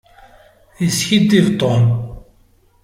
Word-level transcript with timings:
Yeskiddib 0.81 1.47
Tom. 1.59 1.83